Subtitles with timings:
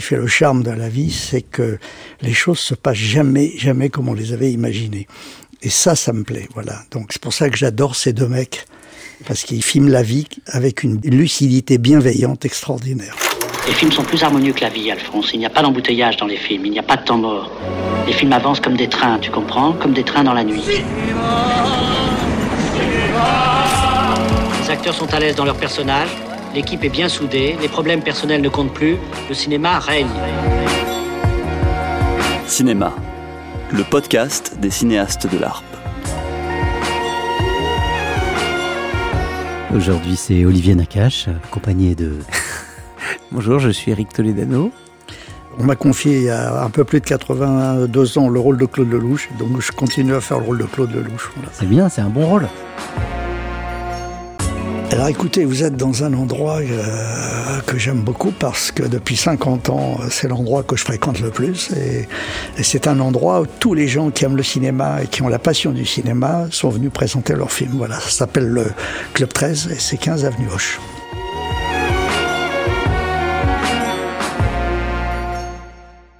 [0.00, 1.78] qui fait le charme de la vie, c'est que
[2.22, 5.06] les choses se passent jamais, jamais comme on les avait imaginées.
[5.62, 6.80] Et ça, ça me plaît, voilà.
[6.90, 8.64] Donc c'est pour ça que j'adore ces deux mecs,
[9.26, 13.14] parce qu'ils filment la vie avec une lucidité bienveillante extraordinaire.
[13.66, 15.32] Les films sont plus harmonieux que la vie, Alphonse.
[15.34, 17.52] Il n'y a pas d'embouteillage dans les films, il n'y a pas de temps mort.
[18.06, 19.74] Les films avancent comme des trains, tu comprends?
[19.74, 20.64] Comme des trains dans la nuit.
[24.62, 26.08] Les acteurs sont à l'aise dans leur personnage,
[26.54, 28.96] l'équipe est bien soudée, les problèmes personnels ne comptent plus,
[29.28, 30.08] le cinéma règne.
[32.46, 32.94] Cinéma,
[33.72, 35.64] le podcast des cinéastes de l'ARP.
[39.74, 42.18] Aujourd'hui, c'est Olivier Nakache, accompagné de.
[43.32, 44.72] Bonjour, je suis Eric Toledano.
[45.58, 48.66] On m'a confié il y a un peu plus de 82 ans le rôle de
[48.66, 51.30] Claude Lelouch, donc je continue à faire le rôle de Claude Lelouch.
[51.36, 51.50] Voilà.
[51.52, 52.48] C'est bien, c'est un bon rôle.
[55.00, 59.70] Alors écoutez, vous êtes dans un endroit euh, que j'aime beaucoup parce que depuis 50
[59.70, 62.06] ans, c'est l'endroit que je fréquente le plus et,
[62.62, 65.38] c'est un endroit où tous les gens qui aiment le cinéma et qui ont la
[65.38, 67.76] passion du cinéma sont venus présenter leurs films.
[67.76, 68.66] Voilà, ça s'appelle le
[69.14, 70.78] Club 13 et c'est 15 avenue Hoche.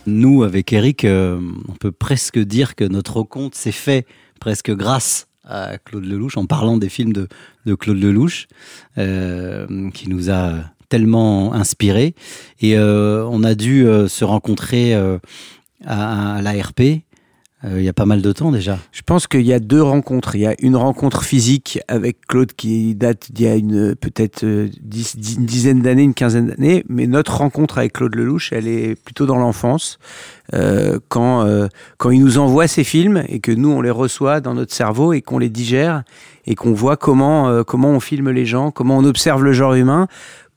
[0.06, 4.06] Nous, avec Eric, euh, on peut presque dire que notre compte s'est fait
[4.40, 7.28] presque grâce à Claude Lelouch, en parlant des films de,
[7.66, 8.46] de Claude Lelouch,
[8.98, 10.54] euh, qui nous a
[10.88, 12.14] tellement inspirés.
[12.60, 17.02] Et euh, on a dû euh, se rencontrer à, à l'ARP
[17.64, 18.78] euh, il y a pas mal de temps déjà.
[18.92, 20.34] Je pense qu'il y a deux rencontres.
[20.36, 24.44] Il y a une rencontre physique avec Claude qui date d'il y a une peut-être
[24.44, 26.84] euh, dix- une dizaine d'années, une quinzaine d'années.
[26.88, 29.98] Mais notre rencontre avec Claude Lelouch, elle est plutôt dans l'enfance,
[30.54, 31.46] euh, quand
[31.98, 35.12] quand il nous envoie ses films et que nous on les reçoit dans notre cerveau
[35.12, 36.02] et qu'on les digère
[36.46, 40.08] et qu'on voit comment comment on filme les gens, comment on observe le genre humain,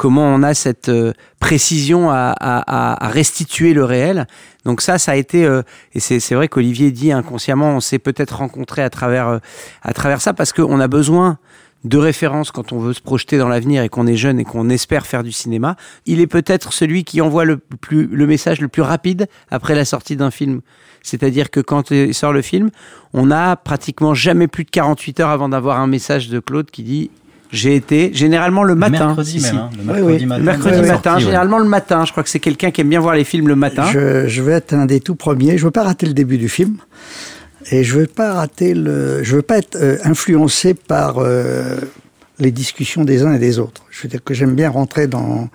[0.04, 4.28] comment on a cette euh, précision à, restituer le réel.
[4.66, 5.62] Donc ça, ça a été euh,
[5.94, 9.38] et c'est vrai qu'Olivier dit inconsciemment, on s'est peut-être rencontré à travers euh,
[9.82, 11.38] à travers ça parce qu'on a besoin
[11.86, 14.70] de références quand on veut se projeter dans l'avenir et qu'on est jeune et qu'on
[14.70, 15.78] espère faire du cinéma.
[16.06, 19.86] Il est peut-être celui qui envoie le plus le message le plus rapide après la
[19.86, 20.60] sortie d'un film.
[21.02, 22.72] C'est-à-dire que quand sort le film,
[23.14, 26.84] on a pratiquement jamais plus de 48 heures avant d'avoir un message de Claude qui
[26.84, 27.10] dit
[27.54, 29.08] j'ai été généralement le matin.
[29.08, 30.26] mercredi même, hein, le mercredi oui.
[30.26, 30.40] matin.
[30.40, 31.30] Le mercredi de la matin, sortie, ouais.
[31.30, 32.04] généralement le matin.
[32.04, 33.86] Je crois que c'est quelqu'un qui aime bien voir les films le matin.
[33.92, 35.58] Je, je vais être un des tout premiers.
[35.58, 36.78] Je veux pas rater le début du film.
[37.72, 39.24] Et je veux pas rater le.
[39.24, 41.78] Je veux pas être euh, influencé par euh,
[42.40, 43.84] les discussions des uns et des autres.
[43.90, 45.48] Je veux dire que j'aime bien rentrer dans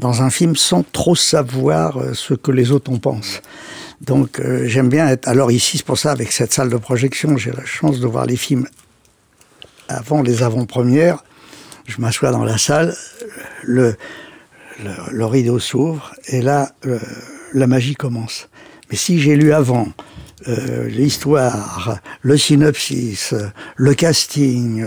[0.00, 3.40] dans un film sans trop savoir euh, ce que les autres en pensent.
[4.00, 5.28] Donc euh, j'aime bien être.
[5.28, 8.26] Alors ici, c'est pour ça avec cette salle de projection, j'ai la chance de voir
[8.26, 8.66] les films
[9.90, 11.24] avant les avant-premières.
[11.86, 12.94] Je m'assois dans la salle,
[13.64, 13.96] le
[15.24, 16.98] rideau s'ouvre et là, euh,
[17.52, 18.48] la magie commence.
[18.90, 19.88] Mais si j'ai lu avant
[20.48, 24.84] euh, l'histoire, le synopsis, euh, le casting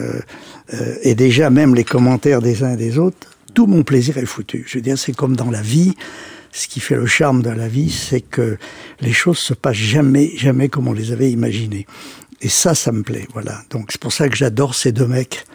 [1.03, 4.63] et déjà même les commentaires des uns et des autres, tout mon plaisir est foutu.
[4.67, 5.93] Je veux dire, c'est comme dans la vie.
[6.51, 8.57] Ce qui fait le charme de la vie, c'est que
[9.01, 11.85] les choses se passent jamais, jamais comme on les avait imaginées.
[12.41, 13.27] Et ça, ça me plaît.
[13.33, 13.61] Voilà.
[13.69, 15.45] Donc c'est pour ça que j'adore ces deux mecs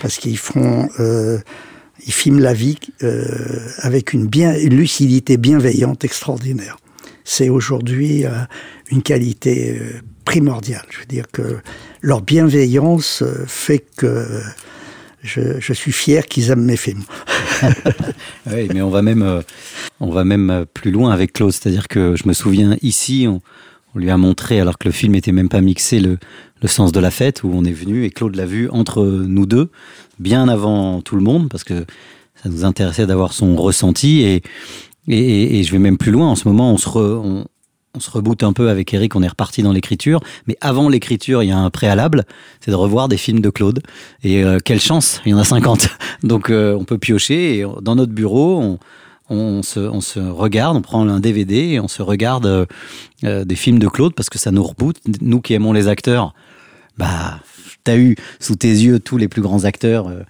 [0.00, 1.38] parce qu'ils font, euh,
[2.06, 3.24] ils filment la vie euh,
[3.78, 6.76] avec une, lucidité bienveillante extraordinaire.
[7.24, 8.30] C'est aujourd'hui euh,
[8.90, 9.80] une qualité
[10.24, 10.86] primordiale.
[10.90, 11.58] Je veux dire que
[12.00, 14.42] leur bienveillance fait que
[15.22, 17.04] je, suis fier qu'ils aiment mes films.
[18.46, 19.42] Oui, mais on va même,
[19.98, 21.50] on va même plus loin avec Claude.
[21.50, 23.26] C'est-à-dire que je me souviens ici,
[23.98, 26.18] on lui a montré, alors que le film était même pas mixé, le,
[26.62, 29.44] le sens de la fête, où on est venu et Claude l'a vu entre nous
[29.44, 29.70] deux,
[30.20, 31.84] bien avant tout le monde, parce que
[32.40, 34.20] ça nous intéressait d'avoir son ressenti.
[34.22, 34.42] Et,
[35.08, 36.28] et, et- je vais même plus loin.
[36.28, 37.44] En ce moment, on se, re-
[37.94, 40.20] on, se reboot un peu avec Eric, on est reparti dans l'écriture.
[40.46, 42.24] Mais avant l'écriture, il y a un préalable,
[42.60, 43.80] c'est de revoir des films de Claude.
[44.22, 45.88] Et euh, quelle chance, il y en a 50.
[46.22, 48.78] Donc euh, on peut piocher et dans notre bureau, on,
[49.30, 52.66] on, se, on se regarde, on prend un DVD et on se regarde euh,
[53.24, 54.96] euh, des films de Claude parce que ça nous reboot.
[55.20, 56.34] Nous qui aimons les acteurs,
[56.98, 57.40] bah,
[57.84, 60.22] t'as eu sous tes yeux tous les plus grands acteurs euh,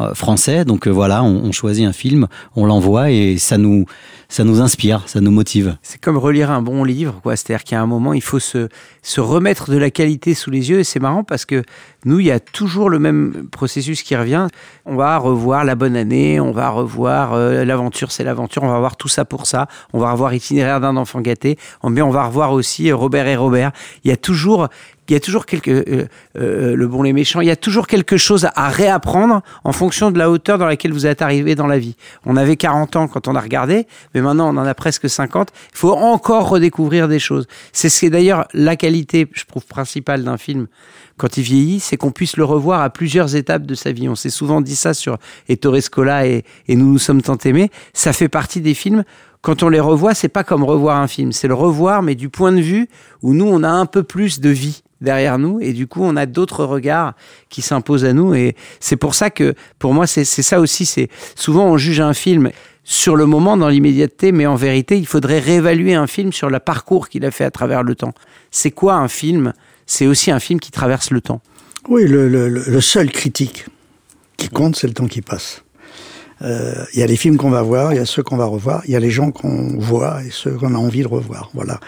[0.00, 0.64] euh, français.
[0.64, 2.26] Donc euh, voilà, on, choisit un film,
[2.56, 3.84] on l'envoie et ça nous,
[4.30, 5.76] ça nous inspire, ça nous motive.
[5.82, 7.36] C'est comme relire un bon livre, quoi.
[7.36, 8.68] C'est-à-dire qu'à un moment, il faut se,
[9.02, 10.78] se remettre de la qualité sous les yeux.
[10.78, 11.62] Et c'est marrant parce que
[12.06, 14.46] nous, il y a toujours le même processus qui revient.
[14.86, 18.96] On va revoir La Bonne Année, on va revoir L'Aventure, c'est l'aventure, on va voir
[18.96, 19.68] tout ça pour ça.
[19.92, 21.58] On va revoir Itinéraire d'un enfant gâté.
[21.82, 23.72] On, va revoir aussi Robert et Robert.
[24.04, 24.68] Il y a toujours
[25.12, 26.06] il y a toujours quelque, euh,
[26.38, 30.10] euh, le bon les méchants, il y a toujours quelque chose à réapprendre en fonction
[30.10, 31.96] de la hauteur dans laquelle vous êtes arrivé dans la vie.
[32.24, 35.50] On avait 40 ans quand on a regardé, mais maintenant on en a presque 50.
[35.72, 37.46] Il faut encore redécouvrir des choses.
[37.72, 40.66] C'est ce qui est d'ailleurs la qualité, je trouve, principale d'un film
[41.18, 44.08] quand il vieillit, c'est qu'on puisse le revoir à plusieurs étapes de sa vie.
[44.08, 47.70] On s'est souvent dit ça sur Ettore Scola et, et Nous nous sommes tant aimés.
[47.92, 49.04] Ça fait partie des films
[49.42, 52.28] quand on les revoit, c'est pas comme revoir un film, c'est le revoir, mais du
[52.28, 52.88] point de vue
[53.22, 56.16] où nous, on a un peu plus de vie derrière nous et du coup, on
[56.16, 57.14] a d'autres regards
[57.48, 58.34] qui s'imposent à nous.
[58.34, 60.86] Et c'est pour ça que, pour moi, c'est ça aussi.
[60.86, 62.50] C'est souvent on juge un film
[62.84, 66.58] sur le moment, dans l'immédiateté, mais en vérité, il faudrait réévaluer un film sur le
[66.58, 68.14] parcours qu'il a fait à travers le temps.
[68.50, 69.52] C'est quoi un film?
[69.86, 71.40] C'est aussi un film qui traverse le temps.
[71.88, 73.66] Oui, le, seul critique
[74.36, 75.62] qui compte, c'est le temps qui passe.
[76.42, 78.46] Euh, il y a les films qu'on va voir, il y a ceux qu'on va
[78.46, 81.50] revoir, il y a les gens qu'on voit et ceux qu'on a envie de revoir.
[81.54, 81.78] Voilà.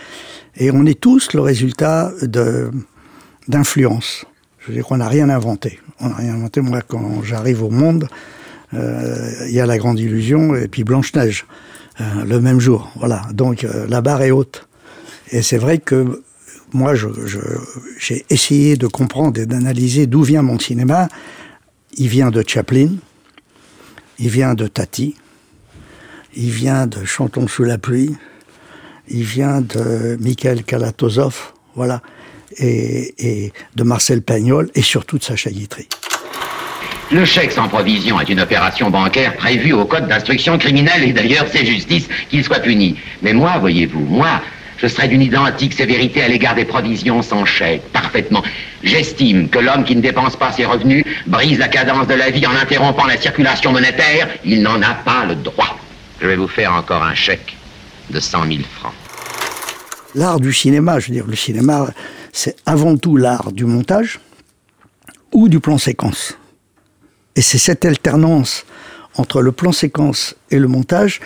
[0.56, 2.70] Et on est tous le résultat de
[3.48, 4.24] d'influence.
[4.58, 5.80] Je veux dire qu'on n'a rien inventé.
[6.00, 6.60] On n'a rien inventé.
[6.60, 8.08] Moi, quand j'arrive au monde,
[8.72, 11.46] euh, il y a la grande illusion et puis Blanche Neige
[12.00, 12.90] euh, le même jour.
[12.96, 13.22] Voilà.
[13.32, 14.66] Donc la barre est haute.
[15.30, 16.22] Et c'est vrai que
[16.72, 16.94] moi,
[17.98, 21.08] j'ai essayé de comprendre et d'analyser d'où vient mon cinéma.
[21.96, 22.88] Il vient de Chaplin,
[24.18, 25.14] il vient de Tati,
[26.34, 28.16] il vient de Chantons sous la pluie,
[29.08, 32.02] il vient de Michael Kalatozov, voilà,
[32.58, 35.88] et, de Marcel Pagnol, et surtout de Sacha Guitry.
[37.10, 41.46] Le chèque sans provision est une opération bancaire prévue au code d'instruction criminelle, et d'ailleurs
[41.52, 42.96] c'est justice qu'il soit puni.
[43.22, 44.40] Mais moi, voyez-vous, moi,
[44.78, 48.42] je serais d'une identique sévérité à l'égard des provisions sans chèque, parfaitement.
[48.82, 52.46] J'estime que l'homme qui ne dépense pas ses revenus brise la cadence de la vie
[52.46, 54.28] en interrompant la circulation monétaire.
[54.44, 55.78] Il n'en a pas le droit.
[56.20, 57.56] Je vais vous faire encore un chèque
[58.10, 58.92] de 100 000 francs.
[60.14, 61.86] L'art du cinéma, je veux dire, le cinéma,
[62.34, 64.20] c'est avant tout l'art du montage
[65.32, 66.36] ou du plan séquence.
[67.36, 68.66] Et c'est cette alternance
[69.16, 71.20] entre le plan séquence et le montage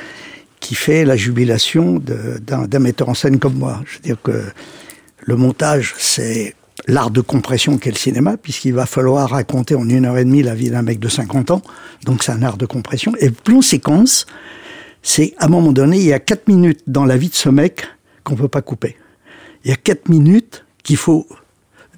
[0.61, 3.81] qui fait la jubilation d'un metteur en scène comme moi.
[3.87, 4.45] Je veux dire que
[5.21, 6.55] le montage, c'est
[6.87, 10.43] l'art de compression qu'est le cinéma, puisqu'il va falloir raconter en une heure et demie
[10.43, 11.63] la vie d'un mec de 50 ans.
[12.05, 13.15] Donc c'est un art de compression.
[13.19, 14.27] Et plan séquence,
[15.03, 17.49] c'est à un moment donné, il y a quatre minutes dans la vie de ce
[17.49, 17.87] mec
[18.25, 18.97] qu'on peut pas couper.
[19.65, 21.27] Il y a quatre minutes qu'il faut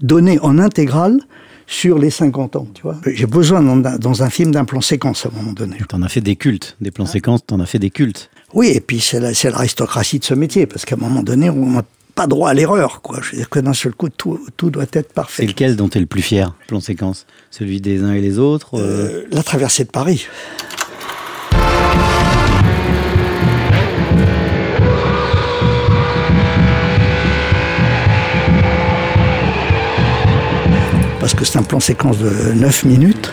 [0.01, 1.21] donner en intégrale
[1.67, 2.97] sur les 50 ans, tu vois.
[3.07, 5.77] J'ai besoin dans, un film d'un plan séquence à un moment donné.
[5.89, 8.29] Tu en as fait des cultes, des plans séquences, tu en as fait des cultes.
[8.53, 11.85] Oui, et puis c'est l'aristocratie de ce métier, parce qu'à un moment donné, on n'a
[12.17, 13.03] pas droit à l'erreur.
[13.03, 13.21] quoi.
[13.23, 15.45] Je veux dire que d'un seul coup, tout, tout doit être parfait.
[15.45, 17.25] C'est lequel dont tu es le plus fier, plan séquence?
[17.53, 20.27] Celui des uns et les autres euh euh, La traversée de Paris.
[31.31, 33.33] Parce que c'est un plan séquence de 9 minutes.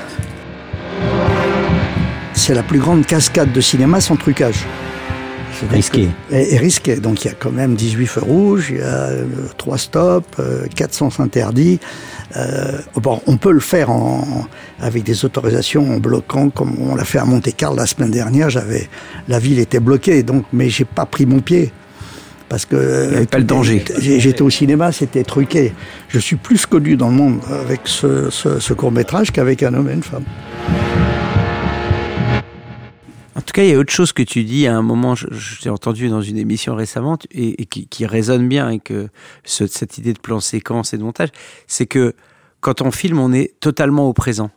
[2.35, 4.67] C'est la plus grande cascade de cinéma sans trucage.
[5.71, 6.07] Risqué.
[6.29, 6.97] Et, risqué.
[6.97, 9.09] Donc il y a quand même 18 feux rouges, il y a
[9.57, 10.41] 3 euh, stops,
[10.75, 11.79] 400 euh, interdits.
[12.35, 14.45] Euh, bon, on peut le faire en,
[14.79, 18.51] avec des autorisations en bloquant, comme on l'a fait à Monte-Carlo la semaine dernière.
[18.51, 18.89] J'avais,
[19.27, 21.71] la ville était bloquée, donc, mais j'ai pas pris mon pied
[22.49, 23.83] parce que il avait pas le danger.
[23.99, 25.73] J'étais au cinéma, c'était truqué.
[26.09, 29.73] Je suis plus connu dans le monde avec ce, ce, ce court métrage qu'avec un
[29.73, 30.23] homme et une femme.
[33.37, 35.61] En tout cas, il y a autre chose que tu dis à un moment, je,
[35.61, 38.91] t'ai entendu dans une émission récemment, et, qui, résonne bien avec
[39.45, 41.29] cette idée de plan séquence et de montage,
[41.67, 42.13] c'est que
[42.61, 44.49] quand on filme, on est totalement au présent.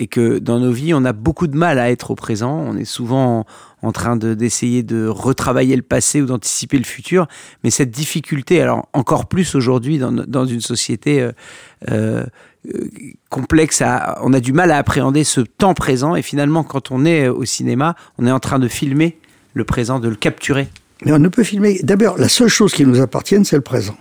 [0.00, 2.56] Et que dans nos vies, on a beaucoup de mal à être au présent.
[2.56, 3.46] On est souvent
[3.82, 7.26] en, train d'essayer de, retravailler le passé ou d'anticiper le futur.
[7.64, 11.32] Mais cette difficulté, alors encore plus aujourd'hui dans, une société euh,
[11.90, 12.24] euh
[13.30, 13.82] complexe,
[14.22, 17.44] on a du mal à appréhender ce temps présent et finalement quand on est au
[17.44, 19.18] cinéma, on est en train de filmer
[19.54, 20.68] le présent, de le capturer.
[21.04, 23.96] Mais on ne peut filmer, d'abord la seule chose qui nous appartienne c'est le présent.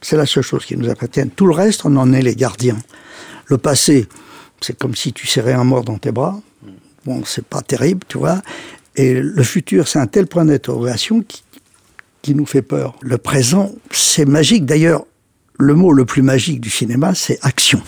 [0.00, 1.30] C'est la seule chose qui nous appartienne.
[1.30, 2.76] Tout le reste, on en est les gardiens.
[3.46, 4.06] Le passé,
[4.64, 6.40] c'est comme si tu serrais un mort dans tes bras.
[7.04, 8.40] Bon, c'est pas terrible, tu vois.
[8.96, 11.42] Et le futur, c'est un tel point d'interrogation qui,
[12.22, 12.96] qui nous fait peur.
[13.02, 14.64] Le présent, c'est magique.
[14.64, 15.04] D'ailleurs,
[15.58, 17.82] le mot le plus magique du cinéma, c'est action.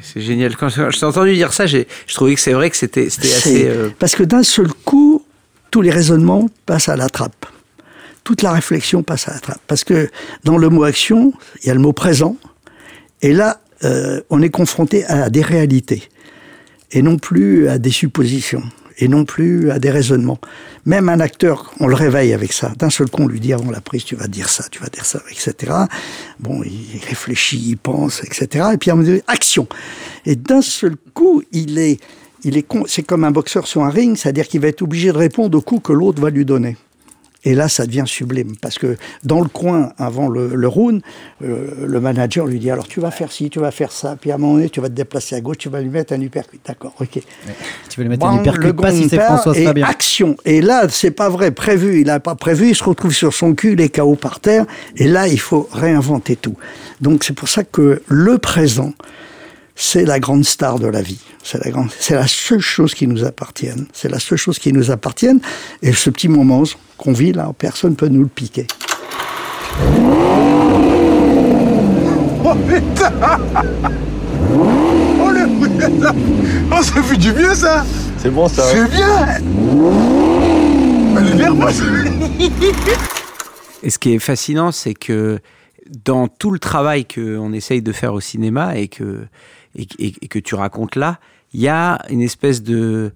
[0.00, 0.56] C'est génial.
[0.56, 1.84] Quand je t'ai entendu dire ça, je
[2.14, 3.66] trouvais que c'est vrai que c'était assez.
[3.66, 5.24] Euh, parce que d'un seul coup,
[5.70, 7.46] tous les raisonnements passent à la trappe.
[8.24, 9.60] Toute la réflexion passe à la trappe.
[9.66, 10.10] Parce que
[10.44, 12.36] dans le mot action, il y a le mot présent.
[13.20, 16.08] Et là, euh, on est confronté à des réalités.
[16.90, 18.62] Et non plus à des suppositions.
[18.98, 20.38] et non plus à des raisonnements.
[20.84, 22.72] Même un acteur, on le réveille avec ça.
[22.78, 24.88] D'un seul coup, on lui dit avant la prise, tu vas dire ça, tu vas
[24.88, 25.72] dire ça, etc.
[26.40, 28.66] Bon, il réfléchit, il pense, etc.
[28.74, 29.66] Et puis moment donné, action.
[30.26, 31.98] Et d'un seul coup, il est,
[32.44, 35.18] il est, c'est comme un boxeur sur un ring, c'est-à-dire qu'il va être obligé de
[35.18, 36.76] répondre au coup que l'autre va lui donner.
[37.44, 38.54] Et là, ça devient sublime.
[38.60, 41.02] Parce que dans le coin, avant le, le round,
[41.42, 44.16] euh, le manager lui dit Alors, tu vas faire ci, tu vas faire ça.
[44.20, 46.12] Puis à un moment donné, tu vas te déplacer à gauche, tu vas lui mettre
[46.12, 46.60] un uppercut.
[46.66, 47.08] D'accord, ok.
[47.10, 47.20] Tu
[47.96, 49.86] vas lui mettre un uppercut, pas si c'est François et bien.
[49.86, 50.36] action.
[50.44, 51.50] Et là, c'est pas vrai.
[51.50, 52.68] Prévu, il n'a pas prévu.
[52.68, 54.64] Il se retrouve sur son cul, les KO par terre.
[54.96, 56.56] Et là, il faut réinventer tout.
[57.00, 58.92] Donc, c'est pour ça que le présent,
[59.74, 61.20] c'est la grande star de la vie.
[61.42, 63.86] C'est la grande, c'est la seule chose qui nous appartienne.
[63.92, 65.40] C'est la seule chose qui nous appartienne.
[65.82, 66.62] Et ce petit moment
[66.98, 68.66] qu'on vit là, personne peut nous le piquer.
[72.44, 73.12] Oh putain
[75.20, 75.46] Oh le
[76.70, 77.84] Oh ça fait du bien ça
[78.18, 78.64] C'est bon ça.
[78.64, 79.26] C'est bien
[81.18, 81.82] Elle est nerveuse
[83.82, 85.38] Et ce qui est fascinant, c'est que
[86.04, 89.26] dans tout le travail qu'on essaye de faire au cinéma et que
[89.76, 91.18] et, et, que tu racontes là,
[91.52, 93.12] il y a une espèce de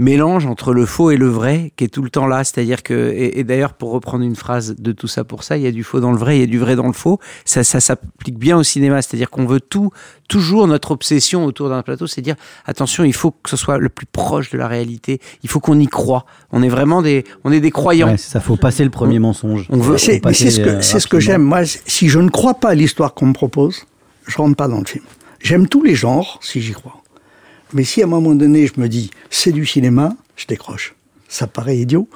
[0.00, 2.42] mélange entre le faux et le vrai qui est tout le temps là.
[2.42, 5.66] C'est-à-dire que, et, d'ailleurs, pour reprendre une phrase de tout ça pour ça, il y
[5.66, 7.20] a du faux dans le vrai, il y a du vrai dans le faux.
[7.44, 9.02] Ça, ça s'applique bien au cinéma.
[9.02, 9.90] C'est-à-dire qu'on veut tout,
[10.28, 13.90] toujours notre obsession autour d'un plateau, c'est dire attention, il faut que ce soit le
[13.90, 15.20] plus proche de la réalité.
[15.42, 16.24] Il faut qu'on y croit.
[16.50, 18.08] On est vraiment des, on est des croyants.
[18.08, 19.66] Ouais, ça faut passer le premier mensonge.
[19.68, 19.98] On veut.
[19.98, 21.42] C'est ce que, c'est ce que j'aime.
[21.42, 23.84] Moi, si je ne crois pas à l'histoire qu'on me propose,
[24.26, 25.04] je rentre pas dans le film.
[25.40, 27.02] J'aime tous les genres, si j'y crois.
[27.72, 30.94] Mais si à un moment donné, je me dis, c'est du cinéma, je décroche.
[31.28, 32.08] Ça paraît idiot,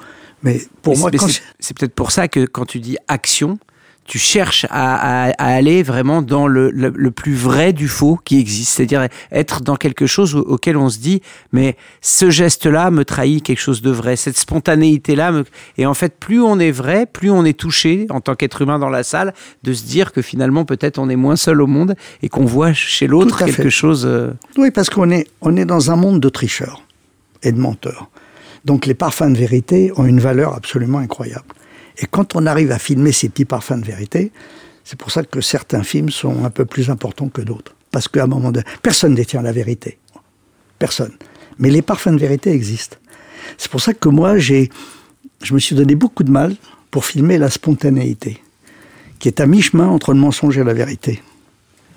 [0.43, 1.11] mais pour mais moi...
[1.59, 3.57] C'est peut-être pour ça que quand tu dis action,
[4.05, 9.07] tu cherches à, aller vraiment dans le, le, plus vrai du faux qui existe, c'est-à-dire
[9.31, 11.21] être dans quelque chose auquel on se dit,
[11.51, 15.31] mais ce geste-là me trahit quelque chose de vrai, cette spontanéité-là.
[15.31, 15.43] Me...
[15.77, 18.77] Et en fait, plus on est vrai, plus on est touché en tant qu'être humain
[18.77, 19.33] dans la salle,
[19.63, 22.73] de se dire que finalement, peut-être on est moins seul au monde et qu'on voit
[22.73, 23.69] chez l'autre quelque fait.
[23.71, 24.05] chose.
[24.05, 26.83] Euh, oui, parce qu'on est, on est dans un monde de tricheurs
[27.41, 28.09] et de menteurs.
[28.65, 31.45] Donc les parfums de vérité ont une valeur absolument incroyable.
[31.97, 34.31] Et quand on arrive à filmer ces petits parfums de vérité,
[34.83, 37.75] c'est pour ça que certains films sont un peu plus importants que d'autres.
[37.91, 39.97] Parce qu'à un moment donné, personne ne détient la vérité.
[40.77, 41.13] Personne.
[41.57, 42.97] Mais les parfums de vérité existent.
[43.57, 44.69] C'est pour ça que moi, j'ai,
[45.41, 46.55] je me suis donné beaucoup de mal
[46.91, 48.41] pour filmer la spontanéité,
[49.19, 51.21] qui est à mi-chemin entre le mensonge et la vérité.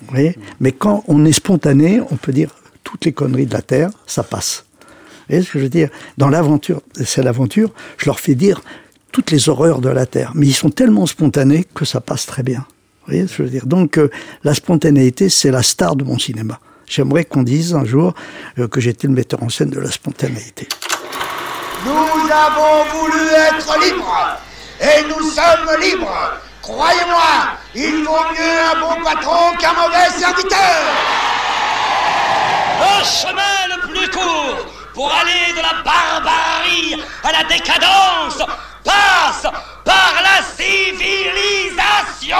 [0.02, 0.38] Vous voyez?
[0.60, 4.22] Mais quand on est spontané, on peut dire toutes les conneries de la Terre, ça
[4.22, 4.64] passe.
[4.80, 4.86] Vous
[5.28, 5.90] voyez ce que je veux dire?
[6.16, 8.62] Dans l'aventure, c'est l'aventure, je leur fais dire
[9.12, 10.32] toutes les horreurs de la Terre.
[10.34, 12.66] Mais ils sont tellement spontanés que ça passe très bien.
[13.00, 13.66] Vous voyez ce que je veux dire?
[13.66, 14.10] Donc euh,
[14.44, 16.60] la spontanéité, c'est la star de mon cinéma.
[16.86, 18.14] J'aimerais qu'on dise un jour
[18.58, 20.68] euh, que j'étais le metteur en scène de la spontanéité.
[21.84, 24.38] Nous avons voulu être libres
[24.80, 26.32] et nous sommes libres.
[26.62, 30.82] Croyez-moi, il vaut mieux un bon patron qu'un mauvais serviteur.
[32.80, 38.42] Un chemin le plus court pour aller de la barbarie à la décadence
[38.84, 39.46] passe
[39.84, 42.36] par la civilisation.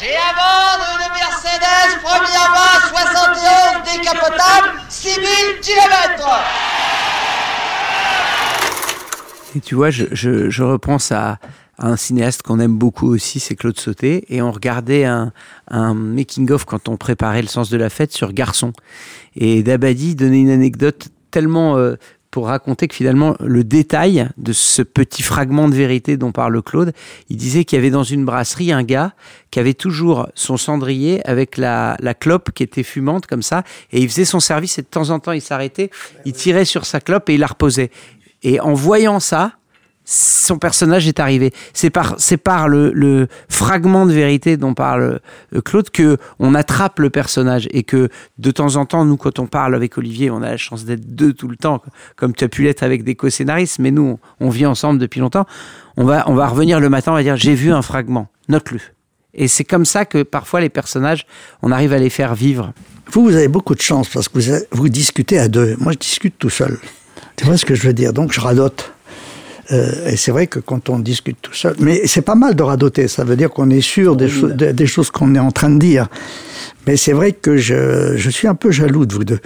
[0.00, 5.26] J'ai à vendre une Mercedes première main 71 décapotable, 6000
[5.60, 6.28] km.
[9.56, 11.38] Et tu vois, je, je, je repense à,
[11.80, 15.32] un cinéaste qu'on aime beaucoup aussi, c'est Claude Sauté, et on regardait un,
[15.68, 18.72] un making-of quand on préparait le sens de la fête sur Garçon.
[19.34, 21.96] Et Dabadi donnait une anecdote tellement euh,
[22.30, 26.92] pour raconter que finalement le détail de ce petit fragment de vérité dont parle Claude,
[27.28, 29.14] il disait qu'il y avait dans une brasserie un gars
[29.50, 34.00] qui avait toujours son cendrier avec la, la clope qui était fumante comme ça, et
[34.00, 35.90] il faisait son service et de temps en temps il s'arrêtait,
[36.24, 37.90] il tirait sur sa clope et il la reposait.
[38.42, 39.52] Et en voyant ça,
[40.04, 41.52] son personnage est arrivé.
[41.72, 45.20] C'est par, c'est par le, le, fragment de vérité dont parle
[45.54, 49.38] euh, Claude que on attrape le personnage et que de temps en temps, nous, quand
[49.38, 51.82] on parle avec Olivier, on a la chance d'être deux tout le temps,
[52.16, 55.46] comme tu as pu l'être avec des co-scénaristes, mais nous, on, vit ensemble depuis longtemps.
[55.96, 58.80] On va, on va revenir le matin, on va dire j'ai vu un fragment, note-le.
[59.32, 61.26] Et c'est comme ça que parfois les personnages,
[61.62, 62.72] on arrive à les faire vivre.
[63.12, 65.76] Vous, vous avez beaucoup de chance parce que vous, vous discutez à deux.
[65.78, 66.78] Moi, je discute tout seul.
[67.36, 68.12] Tu vois ce que je veux dire?
[68.12, 68.92] Donc, je radote.
[69.72, 72.62] Euh, et c'est vrai que quand on discute tout seul, mais c'est pas mal de
[72.62, 75.78] radoter, ça veut dire qu'on est sûr des, des choses qu'on est en train de
[75.78, 76.08] dire.
[76.86, 79.40] Mais c'est vrai que je, je, suis un peu jaloux de vous deux.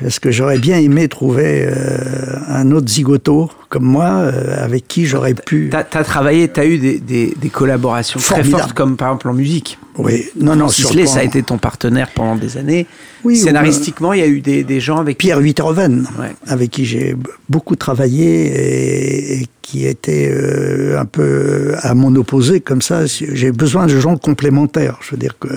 [0.00, 5.06] Parce que j'aurais bien aimé trouver euh, un autre zigoto comme moi, euh, avec qui
[5.06, 5.70] j'aurais pu.
[5.70, 9.28] Tu as, travaillé, tu as eu des, des, des collaborations très fortes, comme par exemple
[9.30, 9.78] en musique.
[9.98, 12.86] Oui, non, non, Sisley, ça a été ton partenaire pendant des années.
[13.24, 15.18] Oui, Scénaristiquement, il y a eu des, des gens avec.
[15.18, 16.06] Pierre Witterven,
[16.46, 17.16] avec qui j'ai
[17.48, 23.06] beaucoup travaillé et, qui était euh, un peu à mon opposé, comme ça.
[23.06, 24.98] J'ai besoin de gens complémentaires.
[25.00, 25.48] Je veux dire que.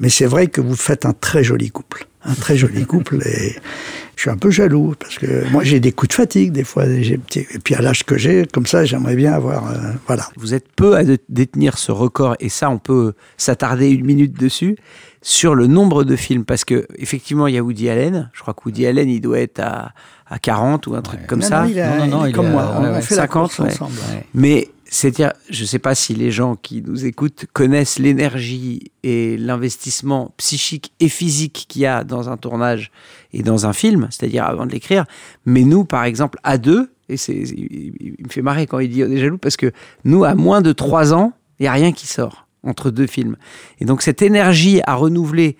[0.00, 2.06] Mais c'est vrai que vous faites un très joli couple.
[2.24, 3.16] Un très joli couple.
[3.26, 3.56] Et
[4.16, 6.86] je suis un peu jaloux parce que moi j'ai des coups de fatigue des fois.
[6.86, 7.18] Et
[7.62, 9.70] puis à l'âge que j'ai, comme ça, j'aimerais bien avoir.
[9.70, 10.28] Euh, voilà.
[10.36, 14.76] Vous êtes peu à détenir ce record et ça, on peut s'attarder une minute dessus
[15.22, 18.30] sur le nombre de films parce que effectivement il y a Woody Allen.
[18.32, 19.92] Je crois que Woody Allen il doit être à,
[20.26, 21.66] à 40 ou un truc comme ça.
[21.66, 22.74] Non, non, non, il, comme moi.
[22.80, 23.92] On, fait 50 ensemble.
[24.34, 29.36] Mais c'est-à-dire, je ne sais pas si les gens qui nous écoutent connaissent l'énergie et
[29.36, 32.90] l'investissement psychique et physique qu'il y a dans un tournage
[33.34, 35.04] et dans un film, c'est-à-dire avant de l'écrire.
[35.44, 39.04] Mais nous, par exemple, à deux, et c'est, il, me fait marrer quand il dit
[39.04, 39.72] on est jaloux, parce que
[40.04, 43.36] nous, à moins de trois ans, il n'y a rien qui sort entre deux films.
[43.80, 45.56] Et donc cette énergie à renouveler,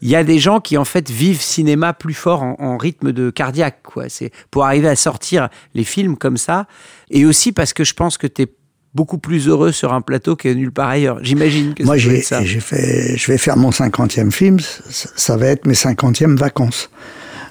[0.00, 3.30] il y a des gens qui en fait vivent cinéma plus fort en, rythme de
[3.30, 3.82] cardiaque.
[3.82, 4.08] Quoi.
[4.08, 6.66] C'est pour arriver à sortir les films comme ça.
[7.10, 8.46] Et aussi parce que je pense que tu es
[8.94, 11.18] beaucoup plus heureux sur un plateau que nulle part ailleurs.
[11.22, 15.66] J'imagine que Moi, j'ai, j'ai fait, je vais faire mon cinquantième film, ça va être
[15.66, 16.90] mes cinquantièmes vacances.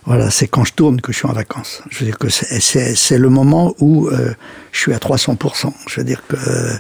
[0.06, 1.84] Voilà, c'est quand je tourne que je suis en vacances.
[1.90, 4.34] Je veux dire que c'est, c'est, le moment où euh,
[4.72, 5.72] je suis à 300%.
[5.88, 6.74] Je veux dire que euh,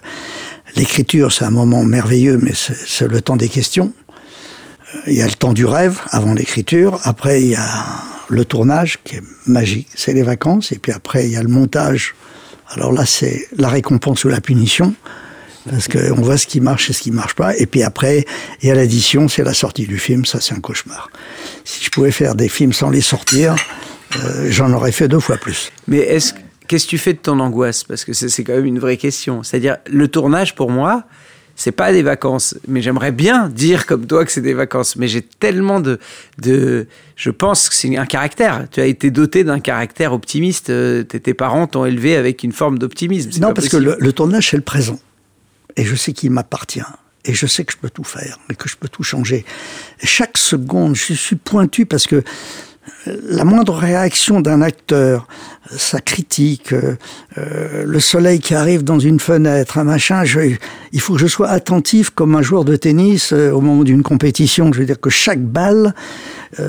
[0.75, 3.94] l'écriture, c'est un moment merveilleux, mais c'est, c'est le temps des questions.
[4.96, 7.00] Euh, il y a le temps du rêve avant l'écriture.
[7.04, 7.68] Après, il y a
[8.30, 10.72] le tournage qui est magique, c'est les vacances.
[10.72, 12.16] Et puis après, il y a le montage
[12.70, 14.94] alors là, c'est la récompense ou la punition,
[15.70, 17.56] parce qu'on voit ce qui marche et ce qui marche pas.
[17.58, 18.26] Et puis après,
[18.62, 21.10] il y a l'addition, c'est la sortie du film, ça c'est un cauchemar.
[21.64, 23.56] Si je pouvais faire des films sans les sortir,
[24.18, 25.72] euh, j'en aurais fait deux fois plus.
[25.88, 26.34] Mais est-ce
[26.68, 27.84] qu'est-ce que tu fais de ton angoisse?
[27.84, 29.44] Parce que c'est quand même une vraie question.
[29.44, 31.04] C'est-à-dire, le tournage, pour moi,
[31.60, 34.96] c'est pas des vacances, mais j'aimerais bien dire comme toi que c'est des vacances.
[34.96, 36.00] Mais j'ai tellement de,
[36.42, 36.88] de,
[37.18, 38.68] je pense que c'est un caractère.
[38.72, 40.70] Tu as été doté d'un caractère optimiste.
[40.70, 43.32] Euh, tes parents t'ont élevé avec une forme d'optimisme.
[43.42, 45.01] Non, parce que le, tournage c'est le présent,
[45.75, 46.80] et je sais qu'il m'appartient.
[47.25, 49.44] Et je sais que je peux tout faire, et que je peux tout changer.
[50.01, 52.24] Chaque seconde, je suis pointu parce que
[53.05, 55.27] la moindre réaction d'un acteur,
[55.69, 56.96] sa critique, euh,
[57.38, 60.24] euh, le soleil qui arrive dans une fenêtre, un machin,
[60.91, 64.03] il faut que je sois attentif comme un joueur de tennis euh, au moment d'une
[64.03, 64.72] compétition.
[64.74, 65.94] Je veux dire que chaque balle,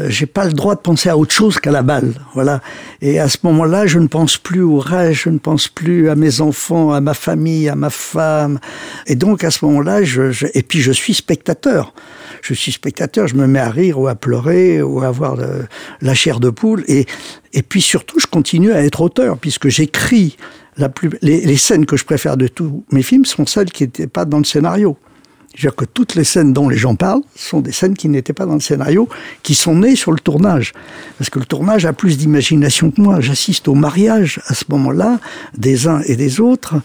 [0.09, 2.13] j'ai pas le droit de penser à autre chose qu'à la balle.
[2.35, 2.61] Voilà.
[3.01, 6.17] Et à ce moment-là, je ne pense plus au rêve, je ne pense plus à
[6.17, 8.61] mes enfants, à ma famille, à ma femme.
[9.07, 11.95] Et donc à ce moment-là, je, et puis je suis spectateur
[12.43, 15.37] je suis spectateur, je me mets à rire ou à pleurer ou à avoir
[16.01, 16.85] la chair de poule.
[16.89, 17.07] Et,
[17.53, 20.37] et puis surtout, je continue à être auteur, puisque j'écris
[20.77, 23.85] la plus, les, les, scènes que je préfère de tous mes films sont celles qui
[23.85, 24.97] n'étaient pas dans le scénario.
[25.55, 28.09] Je veux dire que toutes les scènes dont les gens parlent sont des scènes qui
[28.09, 29.09] n'étaient pas dans le scénario,
[29.43, 30.73] qui sont nées sur le tournage.
[31.19, 33.21] Parce que le tournage a plus d'imagination que moi.
[33.21, 35.19] J'assiste au mariage à ce moment-là
[35.59, 36.77] des uns et des autres,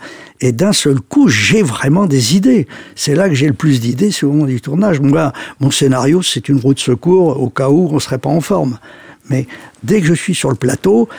[0.42, 2.68] et d'un seul coup, j'ai vraiment des idées.
[2.96, 5.00] C'est là que j'ai le plus d'idées, c'est au moment du tournage.
[5.00, 8.42] Moi, mon scénario, c'est une roue de secours au cas où on serait pas en
[8.42, 8.80] forme.
[9.30, 9.48] Mais
[9.84, 11.10] dès que je suis sur le plateau,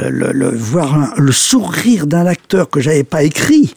[0.00, 3.72] euh, le, voir le sourire d'un acteur que j'avais pas écrit,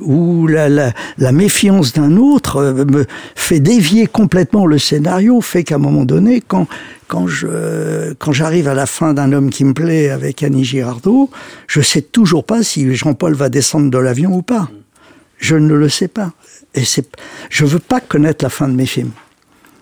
[0.00, 0.92] ou la,
[1.32, 6.40] méfiance d'un autre euh, me fait dévier complètement le scénario, fait qu'à un moment donné,
[6.46, 6.68] quand
[7.08, 11.30] quand je quand j'arrive à la fin d'un homme qui me plaît avec Annie Girardot,
[11.66, 14.68] je sais toujours pas si Jean-Paul va descendre de l'avion ou pas.
[15.38, 16.32] Je ne le sais pas.
[16.74, 17.08] Et c'est,
[17.50, 19.12] je veux pas connaître la fin de mes films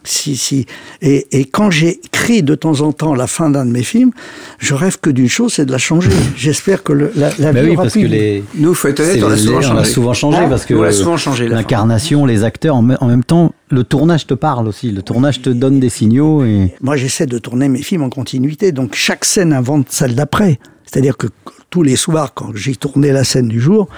[0.05, 0.67] si, si.
[1.03, 4.11] Et, et quand j'écris de temps en temps la fin d'un de mes films,
[4.59, 6.11] je rêve que d'une chose, c'est de la changer.
[6.37, 8.45] J'espère que le, la, la vie oui, parce que les...
[8.55, 10.39] Nous, faut être honnête, on, a souvent, on a souvent changé.
[10.41, 11.49] Ah, parce que on a souvent changé.
[11.49, 14.91] L'incarnation, les acteurs, en, même temps, le tournage te parle aussi.
[14.91, 16.45] Le tournage te donne des signaux.
[16.45, 16.75] Et...
[16.81, 18.73] Moi, j'essaie de tourner mes films en continuité.
[18.73, 20.59] Donc, chaque scène invente celle d'après.
[20.85, 21.27] C'est-à-dire que
[21.75, 23.89] tous les soirs, quand j'ai tourné la scène du jour,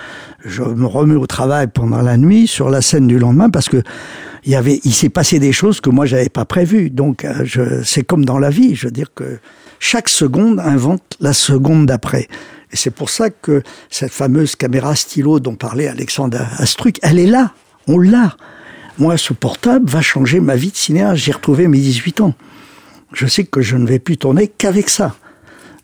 [0.47, 3.83] je me remets au travail pendant la nuit sur la scène du lendemain parce que
[4.45, 6.89] il y avait, il s'est passé des choses que moi j'avais pas prévues.
[6.89, 8.75] Donc, euh, c'est comme dans la vie.
[8.75, 9.41] Je veux dire que
[9.79, 12.29] chaque seconde invente la seconde d'après.
[12.73, 17.27] Et c'est pour ça que cette fameuse caméra stylo dont parlait Alexandre Astruc, elle est
[17.27, 17.53] là.
[17.89, 18.39] On l'a.
[18.97, 21.17] Moi, ce portable va changer ma vie de cinéaste.
[21.17, 22.33] J'ai retrouvé mes 18 ans.
[23.13, 25.15] Je sais que je ne vais plus tourner qu'avec ça.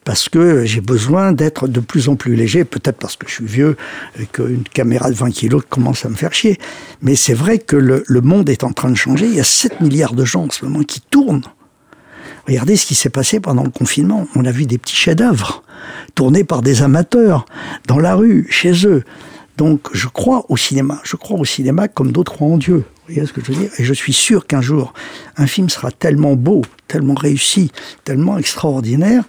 [0.04, 3.46] Parce que j'ai besoin d'être de plus en plus léger, peut-être parce que je suis
[3.46, 3.76] vieux
[4.18, 6.58] et qu'une caméra de 20 kilos commence à me faire chier.
[7.02, 9.26] Mais c'est vrai que le, monde est en train de changer.
[9.26, 11.44] Il y a 7 milliards de gens en ce moment qui tournent.
[12.46, 14.26] Regardez ce qui s'est passé pendant le confinement.
[14.34, 15.62] On a vu des petits chefs-d'œuvre
[16.14, 17.46] tournés par des amateurs
[17.86, 19.04] dans la rue, chez eux.
[19.56, 21.00] Donc je crois au cinéma.
[21.04, 22.76] Je crois au cinéma comme d'autres croient en Dieu.
[22.76, 23.70] Vous voyez ce que je veux dire?
[23.78, 24.92] Et je suis sûr qu'un jour,
[25.36, 27.70] un film sera tellement beau, tellement réussi,
[28.04, 29.24] tellement extraordinaire,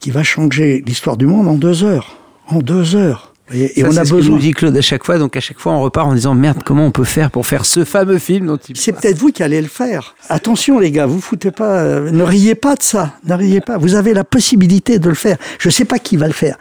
[0.00, 2.16] qu'il va changer l'histoire du monde en deux heures.
[2.48, 3.32] En deux heures.
[3.52, 4.20] Et, on a besoin.
[4.20, 6.34] Que nous dit Claude à chaque fois, donc à chaque fois on repart en disant
[6.34, 8.76] merde, comment on peut faire pour faire ce fameux film dont il.
[8.76, 10.16] C'est peut-être vous qui allez le faire.
[10.28, 13.78] Attention les gars, vous foutez pas, euh, ne riez pas de ça, ne riez pas.
[13.78, 15.36] Vous avez la possibilité de le faire.
[15.60, 16.58] Je sais pas qui va le faire,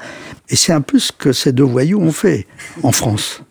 [0.50, 2.46] et c'est un peu ce que ces deux voyous ont fait
[2.84, 3.42] en France.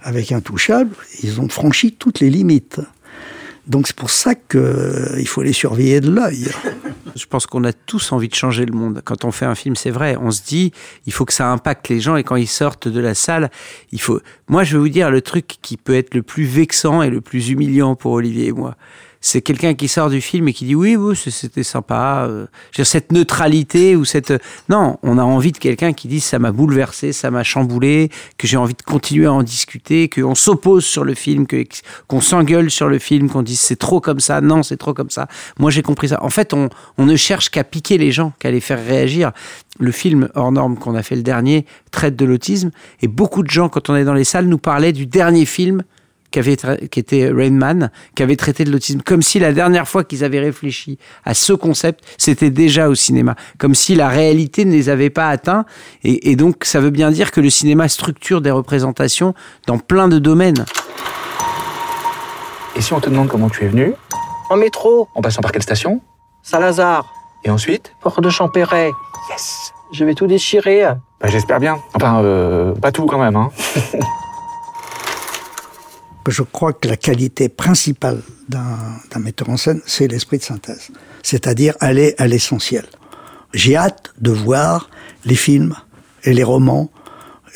[0.00, 2.80] Avec Intouchable, ils ont franchi toutes les limites.
[3.66, 6.48] Donc c'est pour ça qu'il euh, faut les surveiller de l'œil.
[7.14, 9.02] Je pense qu'on a tous envie de changer le monde.
[9.04, 10.72] Quand on fait un film, c'est vrai, on se dit,
[11.06, 13.50] il faut que ça impacte les gens et quand ils sortent de la salle,
[13.92, 14.20] il faut...
[14.48, 17.20] Moi, je vais vous dire le truc qui peut être le plus vexant et le
[17.20, 18.76] plus humiliant pour Olivier et moi
[19.22, 22.26] c'est quelqu'un qui sort du film et qui dit oui, oui c'était sympa.
[22.28, 22.46] Euh,
[22.82, 24.32] cette neutralité ou cette
[24.68, 28.46] non, on a envie de quelqu'un qui dit ça m'a bouleversé, ça m'a chamboulé, que
[28.46, 31.46] j'ai envie de continuer à en discuter, qu'on s'oppose sur le film,
[32.08, 35.10] qu'on s'engueule sur le film, qu'on dise c'est trop comme ça, non c'est trop comme
[35.10, 35.28] ça.
[35.58, 36.22] Moi j'ai compris ça.
[36.22, 39.30] En fait, on, on ne cherche qu'à piquer les gens, qu'à les faire réagir.
[39.78, 43.50] Le film hors norme qu'on a fait le dernier traite de l'autisme et beaucoup de
[43.50, 45.82] gens quand on est dans les salles nous parlaient du dernier film
[46.32, 49.86] qui, avait qui était Rain Man, qui avait traité de l'autisme, comme si la dernière
[49.86, 54.64] fois qu'ils avaient réfléchi à ce concept, c'était déjà au cinéma, comme si la réalité
[54.64, 55.64] ne les avait pas atteints.
[56.02, 59.34] Et, et donc, ça veut bien dire que le cinéma structure des représentations
[59.66, 60.64] dans plein de domaines.
[62.74, 63.92] Et si on te demande comment tu es venu?
[64.50, 65.08] En métro.
[65.14, 66.00] En passant par quelle station?
[66.42, 67.04] Saint-Lazare.
[67.44, 67.92] Et ensuite?
[68.00, 68.90] Port de Champéret.
[69.30, 70.84] Yes Je vais tout déchirer.
[71.20, 71.78] Bah, J'espère bien.
[71.94, 73.36] Enfin, euh, pas tout quand même.
[73.36, 73.50] Hein.
[76.30, 80.88] je crois que la qualité principale d'un metteur en scène, c'est l'esprit de synthèse.
[81.22, 82.84] C'est-à-dire aller à l'essentiel.
[83.54, 84.90] J'ai hâte de voir
[85.24, 85.74] les films
[86.24, 86.90] et les romans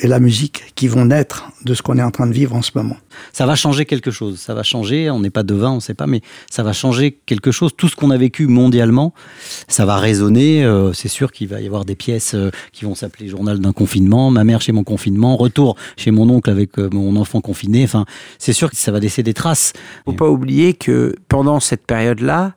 [0.01, 2.63] et la musique qui vont naître de ce qu'on est en train de vivre en
[2.63, 2.97] ce moment.
[3.33, 5.95] Ça va changer quelque chose, ça va changer, on n'est pas devin, on ne sait
[5.95, 7.73] pas, mais ça va changer quelque chose.
[7.77, 9.15] Tout ce qu'on a vécu mondialement,
[9.69, 10.65] ça va résonner.
[10.65, 13.73] Euh, c'est sûr qu'il va y avoir des pièces euh, qui vont s'appeler Journal d'un
[13.73, 17.85] confinement, Ma mère chez mon confinement, Retour chez mon oncle avec euh, mon enfant confiné.
[17.85, 18.05] Enfin,
[18.39, 19.73] c'est sûr que ça va laisser des traces.
[19.75, 22.55] Il ne faut pas oublier que pendant cette période-là,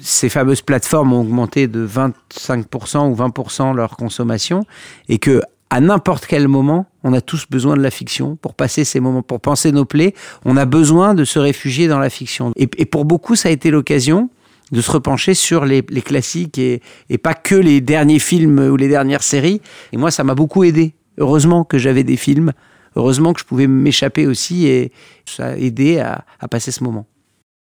[0.00, 4.64] ces fameuses plateformes ont augmenté de 25% ou 20% leur consommation
[5.08, 8.84] et que à n'importe quel moment, on a tous besoin de la fiction pour passer
[8.84, 10.14] ces moments, pour penser nos plaies.
[10.44, 12.52] On a besoin de se réfugier dans la fiction.
[12.56, 14.30] Et, pour beaucoup, ça a été l'occasion
[14.72, 16.80] de se repencher sur les, classiques et,
[17.22, 19.60] pas que les derniers films ou les dernières séries.
[19.92, 20.94] Et moi, ça m'a beaucoup aidé.
[21.18, 22.52] Heureusement que j'avais des films.
[22.96, 24.92] Heureusement que je pouvais m'échapper aussi et
[25.26, 27.06] ça a aidé à, à passer ce moment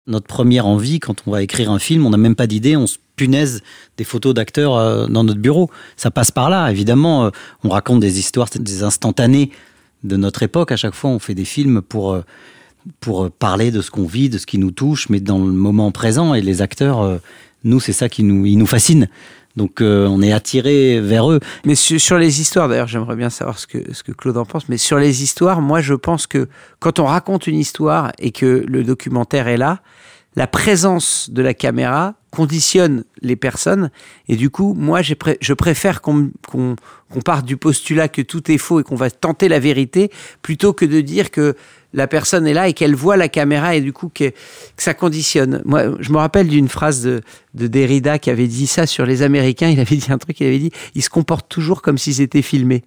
[0.08, 2.88] notre première envie, quand on va écrire un film, on n'a même pas d'idée, on
[2.88, 3.63] se punaise
[3.98, 5.70] des photos d'acteurs euh, dans notre bureau.
[5.98, 7.26] Ça passe par là, évidemment.
[7.26, 7.30] Euh,
[7.63, 9.52] on raconte des histoires, des instantanés
[10.04, 10.72] de notre époque.
[10.72, 12.22] À chaque fois, on fait des films pour, euh,
[13.00, 15.91] pour parler de ce qu'on vit, de ce qui nous touche, mais dans le moment
[15.91, 16.34] présent.
[16.34, 17.20] Et les acteurs,
[17.63, 19.08] nous, c'est ça qui nous, ils nous fascine.
[19.56, 21.39] Donc on est attiré vers eux.
[21.65, 24.68] Mais sur, les histoires, d'ailleurs, j'aimerais bien savoir ce que, ce que Claude en pense,
[24.70, 28.65] mais sur les histoires, moi je pense que quand on raconte une histoire et que
[28.68, 29.80] le documentaire est là,
[30.36, 33.89] la présence de la caméra conditionne les personnes.
[34.28, 36.32] Et du coup, moi, je préfère qu'on
[37.24, 40.84] parte du postulat que tout est faux et qu'on va tenter la vérité, plutôt que
[40.84, 41.56] de dire que
[41.93, 44.34] la personne est là et qu'elle voit la caméra et du coup que,
[44.76, 45.62] ça conditionne.
[45.63, 47.21] Moi, je me rappelle d'une phrase de,
[47.54, 49.69] de, Derrida qui avait dit ça sur les Américains.
[49.69, 52.41] Il avait dit un truc, il avait dit, ils se comportent toujours comme s'ils étaient
[52.41, 52.84] filmés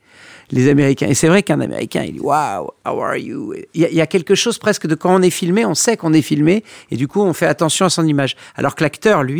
[0.51, 1.09] les Américains.
[1.09, 4.35] Et c'est vrai qu'un Américain, il dit Wow, how are you il y, a, quelque
[4.35, 7.21] chose presque de quand on est filmé, on sait qu'on est filmé, et du coup,
[7.21, 8.37] on fait attention à son image.
[8.57, 9.38] Alors que l'acteur, lui,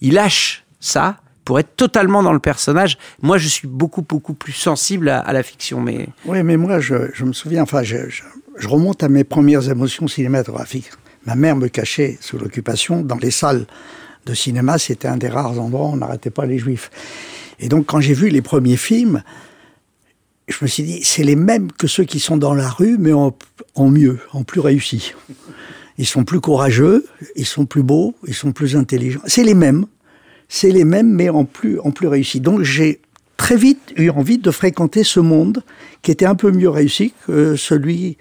[0.00, 2.98] il lâche ça pour être totalement dans le personnage.
[3.22, 5.80] Moi, je suis beaucoup, beaucoup plus sensible à, la fiction.
[5.80, 6.08] Mais...
[6.24, 10.90] Oui, mais moi, je, me souviens, enfin, je, je, remonte à mes premières émotions cinématographiques.
[11.26, 13.66] Ma mère me cachait sous l'occupation dans les salles
[14.26, 14.78] de cinéma.
[14.78, 16.90] C'était un des rares endroits où on n'arrêtait pas les juifs.
[17.58, 19.22] Et donc, quand j'ai vu les premiers films,
[20.48, 23.12] je me suis dit, c'est les mêmes que ceux qui sont dans la rue, mais
[23.12, 23.34] en,
[23.76, 25.14] mieux, en plus réussi.
[25.98, 29.20] Ils sont plus courageux, ils sont plus beaux, ils sont plus intelligents.
[29.26, 29.86] C'est les mêmes,
[30.48, 32.40] c'est les mêmes, mais en plus, en plus réussi.
[32.40, 33.00] Donc j'ai
[33.36, 35.62] très vite eu envie de fréquenter ce monde
[36.02, 38.16] qui était un peu mieux réussi que celui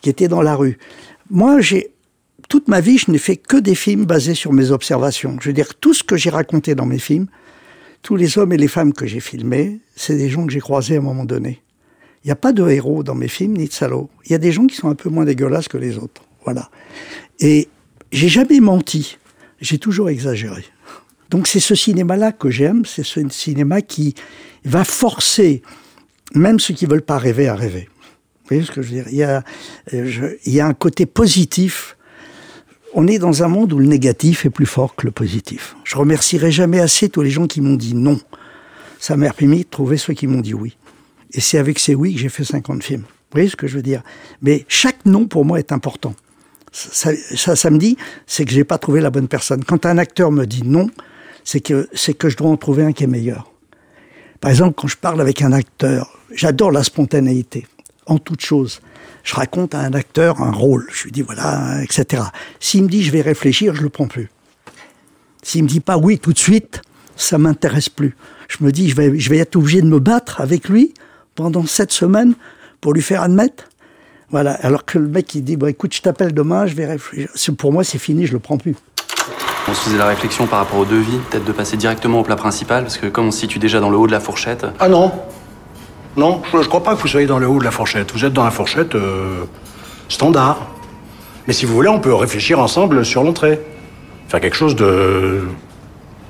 [0.00, 0.78] qui était dans la rue.
[1.30, 1.90] Moi, j'ai
[2.48, 5.36] toute ma vie, je n'ai fait que des films basés sur mes observations.
[5.40, 7.26] Je veux dire, tout ce que j'ai raconté dans mes films,
[8.02, 10.96] tous les hommes et les femmes que j'ai filmés, c'est des gens que j'ai croisés
[10.96, 11.60] à un moment donné.
[12.24, 14.10] Il n'y a pas de héros dans mes films, ni de salauds.
[14.26, 16.22] Il y a des gens qui sont un peu moins dégueulasses que les autres.
[16.44, 16.70] Voilà.
[17.38, 17.68] Et
[18.12, 19.18] j'ai jamais menti.
[19.60, 20.64] J'ai toujours exagéré.
[21.28, 22.84] Donc c'est ce cinéma-là que j'aime.
[22.84, 24.14] C'est ce cinéma qui
[24.64, 25.62] va forcer
[26.34, 27.88] même ceux qui veulent pas rêver à rêver.
[27.90, 29.06] Vous voyez ce que je veux dire?
[29.10, 29.44] Il y, a,
[29.92, 31.96] je, il y a un côté positif.
[32.94, 35.76] On est dans un monde où le négatif est plus fort que le positif.
[35.84, 38.20] Je remercierai jamais assez tous les gens qui m'ont dit non.
[38.98, 40.76] Ça m'a permis de trouver ceux qui m'ont dit oui.
[41.32, 43.02] Et c'est avec ces oui que j'ai fait 50 films.
[43.02, 44.02] Vous voyez ce que je veux dire?
[44.42, 46.14] Mais chaque non pour moi est important.
[46.72, 47.10] Ça,
[47.56, 49.64] ça, me dit, c'est que j'ai pas trouvé la bonne personne.
[49.64, 50.88] Quand un acteur me dit non,
[51.44, 53.50] c'est que c'est que je dois en trouver un qui est meilleur.
[54.40, 57.66] Par exemple, quand je parle avec un acteur, j'adore la spontanéité
[58.06, 58.80] en toute chose.
[59.22, 62.22] Je raconte à un acteur un rôle, je lui dis voilà, etc.
[62.58, 64.30] S'il me dit je vais réfléchir, je le prends plus.
[65.42, 66.82] S'il me dit pas oui tout de suite,
[67.16, 68.16] ça m'intéresse plus.
[68.48, 70.94] Je me dis je vais, je vais être obligé de me battre avec lui
[71.34, 72.34] pendant sept semaines
[72.80, 73.69] pour lui faire admettre.
[74.30, 74.52] Voilà.
[74.62, 77.28] Alors que le mec il dit bon écoute je t'appelle demain, je vais réfléchir.
[77.56, 78.76] Pour moi c'est fini, je le prends plus.
[79.68, 82.36] On se faisait la réflexion par rapport au devis, peut-être de passer directement au plat
[82.36, 84.66] principal, parce que comme on se situe déjà dans le haut de la fourchette.
[84.80, 85.12] Ah non
[86.16, 88.12] Non, je, je crois pas que vous soyez dans le haut de la fourchette.
[88.12, 89.44] Vous êtes dans la fourchette euh,
[90.08, 90.66] standard.
[91.46, 93.60] Mais si vous voulez, on peut réfléchir ensemble sur l'entrée.
[94.28, 95.42] Faire quelque chose de.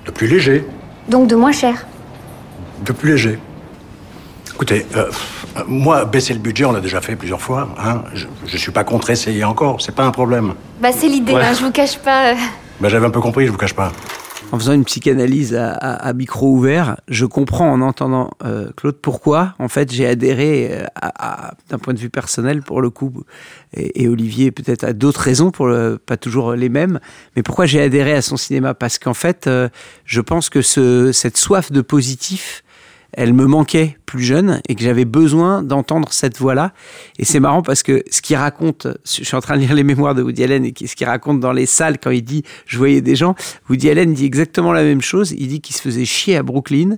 [0.06, 0.64] de plus léger.
[1.08, 1.86] Donc de moins cher.
[2.84, 3.38] De plus léger.
[4.54, 5.10] Écoutez, euh,
[5.66, 7.68] moi, baisser le budget, on l'a déjà fait plusieurs fois.
[7.78, 8.02] Hein.
[8.14, 10.54] Je, je suis pas contre essayer encore, c'est pas un problème.
[10.80, 11.42] Bah c'est l'idée, Ouais.
[11.44, 12.32] hein, je vous cache pas.
[12.32, 12.36] euh.
[12.80, 13.92] Bah, j'avais un peu compris, je vous cache pas.
[14.52, 18.96] En faisant une psychanalyse à, à- à micro ouvert, je comprends en entendant euh, Claude
[19.00, 22.90] pourquoi, en fait, j'ai adhéré euh, à- à- d'un point de vue personnel pour le
[22.90, 23.12] coup,
[23.76, 26.98] et, et Olivier peut-être à d'autres raisons, pour le- pas toujours les mêmes,
[27.36, 28.74] mais pourquoi j'ai adhéré à son cinéma?
[28.74, 29.68] Parce qu'en fait, euh,
[30.04, 32.64] je pense que ce, cette soif de positif,
[33.12, 36.72] elle me manquait plus jeune et que j'avais besoin d'entendre cette voix-là.
[37.20, 39.84] Et c'est marrant parce que ce qu'il raconte, je suis en train de lire les
[39.84, 42.76] mémoires de Woody Allen et ce qu'il raconte dans les salles quand il dit je
[42.76, 43.36] voyais des gens,
[43.68, 45.32] Woody Allen dit exactement la même chose.
[45.38, 46.96] Il dit qu'il se faisait chier à Brooklyn,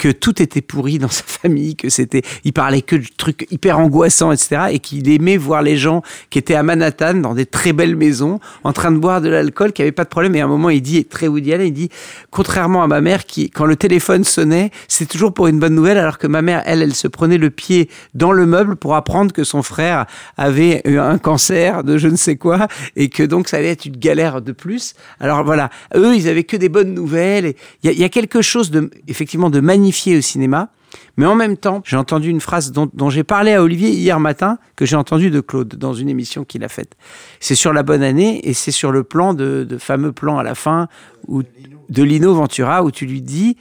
[0.00, 3.78] que tout était pourri dans sa famille, que c'était, il parlait que de trucs hyper
[3.78, 4.62] angoissants, etc.
[4.72, 8.40] Et qu'il aimait voir les gens qui étaient à Manhattan dans des très belles maisons
[8.64, 10.34] en train de boire de l'alcool, qui avait pas de problème.
[10.36, 11.90] Et à un moment, il dit, très Woody Allen, il dit,
[12.30, 15.98] contrairement à ma mère qui, quand le téléphone sonnait, c'est toujours pour une bonne nouvelle,
[15.98, 19.32] alors que ma mère, elle, elle se prenait le pied dans le meuble pour apprendre
[19.32, 23.48] que son frère avait eu un cancer de je ne sais quoi et que donc
[23.48, 24.94] ça allait être une galère de plus.
[25.20, 27.54] Alors voilà, eux, ils avaient que des bonnes nouvelles.
[27.82, 30.70] Il y, a- quelque chose de, effectivement, de magnifié au cinéma.
[31.16, 34.58] Mais en même temps, j'ai entendu une phrase dont, j'ai parlé à Olivier hier matin,
[34.74, 36.94] que j'ai entendu de Claude dans une émission qu'il a faite.
[37.38, 40.42] C'est sur la bonne année et c'est sur le plan de, de fameux plan à
[40.42, 40.88] la fin
[41.28, 41.42] où,
[41.88, 43.56] de Lino Ventura où tu lui dis,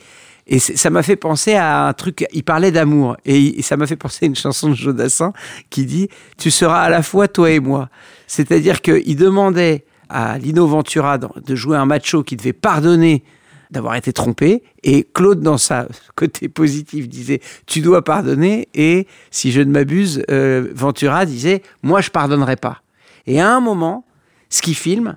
[0.52, 3.96] et ça m'a fait penser à un truc, il parlait d'amour et, ça m'a fait
[3.96, 5.32] penser à une chanson de Jodassin
[5.70, 7.90] qui dit Tu seras à la fois toi et moi.
[8.26, 13.24] C'est-à-dire qu'il demandait à Lino Ventura de- de jouer un macho qui devait pardonner
[13.70, 14.64] d'avoir été trompé.
[14.82, 18.70] Et Claude, dans sa côté positif, disait Tu dois pardonner.
[18.74, 22.82] Et si je ne m'abuse, euh, Ventura disait Moi, je pardonnerai pas.
[23.28, 24.04] Et à un moment,
[24.50, 25.16] ce qu'il filme,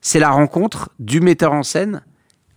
[0.00, 2.02] c'est la rencontre du metteur en scène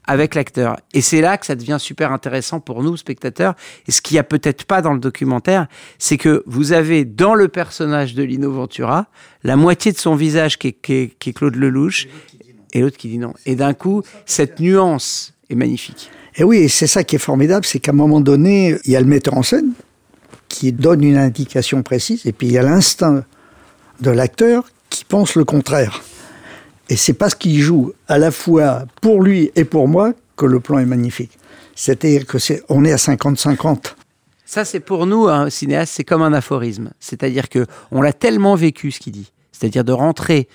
[0.05, 0.77] avec l'acteur.
[0.93, 3.55] Et c'est là que ça devient super intéressant pour nous, spectateurs.
[3.87, 7.35] Et ce qu'il n'y a peut-être pas dans le documentaire, c'est que vous avez dans
[7.35, 9.07] le personnage de Lino Ventura
[9.43, 12.07] la moitié de son visage qui est, qui est- qui est Claude Lelouch
[12.73, 13.33] et l'autre qui dit non.
[13.45, 16.09] Et d'un coup, cette nuance est magnifique.
[16.35, 18.95] Et oui, et c'est ça qui est formidable, c'est qu'à un moment donné, il y
[18.95, 19.71] a le metteur en scène
[20.49, 23.23] qui donne une indication précise, et puis il y a l'instinct
[24.01, 26.01] de l'acteur qui pense le contraire.
[26.89, 30.59] Et c'est parce qu'il joue à la fois pour lui et pour moi que le
[30.59, 31.37] plan est magnifique.
[31.75, 33.93] C'est-à-dire que c'est, on est à 50-50.
[34.45, 36.91] Ça, c'est pour nous, un cinéaste, c'est comme un aphorisme.
[36.99, 39.31] C'est-à-dire que on l'a tellement vécu, ce qu'il dit.
[39.51, 40.47] C'est-à-dire de rentrer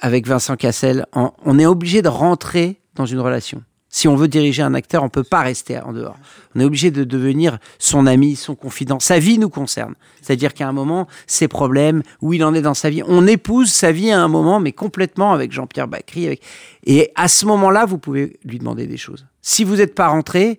[0.00, 3.62] avec Vincent Cassel, on est obligé de rentrer dans une relation.
[3.96, 6.18] Si on veut diriger un acteur, on peut pas rester en dehors.
[6.54, 9.00] On est obligé de devenir son ami, son confident.
[9.00, 9.94] Sa vie nous concerne.
[10.20, 13.72] C'est-à-dire qu'à un moment, ses problèmes, où il en est dans sa vie, on épouse
[13.72, 16.38] sa vie à un moment, mais complètement avec Jean-Pierre Bacry.
[16.84, 19.24] Et à ce moment-là, vous pouvez lui demander des choses.
[19.40, 20.58] Si vous n'êtes pas rentré,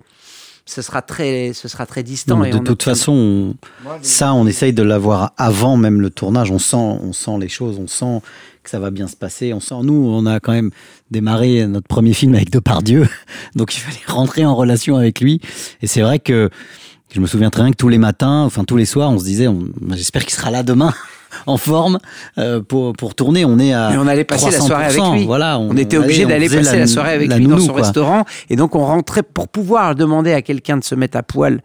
[0.70, 2.38] ce sera très, ce sera très distant.
[2.38, 6.02] Non, et de on toute obtient- façon, on- ça, on essaye de l'avoir avant même
[6.02, 6.52] le tournage.
[6.52, 8.22] On sent, on sent les choses, on sent
[8.64, 9.54] que ça va bien se passer.
[9.54, 10.72] On sent, nous, on a quand même
[11.10, 13.08] démarré notre premier film avec Depardieu,
[13.56, 15.40] donc il fallait rentrer en relation avec lui.
[15.82, 16.50] Et c'est vrai que
[17.14, 19.24] je me souviens très bien que tous les matins, enfin tous les soirs, on se
[19.24, 20.94] disait, on- j'espère qu'il sera là demain.
[21.46, 22.00] en forme
[22.38, 23.46] euh, pour pour tourner.
[23.46, 23.94] On est à.
[23.94, 25.16] Et on allait passer la soirée avec 300%.
[25.16, 25.26] lui.
[25.26, 27.82] Voilà, on, était obligé d'aller passer la, soirée avec la lui dans son quoi.
[27.82, 28.26] restaurant.
[28.50, 31.62] Et donc on rentrait pour pouvoir demander à quelqu'un de se mettre à poil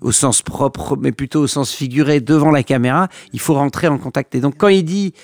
[0.00, 3.08] au sens propre, mais plutôt au sens figuré devant la caméra.
[3.32, 4.34] Il faut rentrer en contact.
[4.34, 5.14] Et donc quand il dit